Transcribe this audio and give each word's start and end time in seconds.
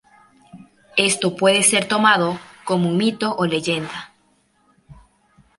Esto, 0.97 1.35
puede 1.35 1.61
ser 1.61 1.87
tomado 1.87 2.39
como 2.65 2.89
un 2.89 2.97
mito 2.97 3.35
o 3.35 3.45
leyenda. 3.45 4.11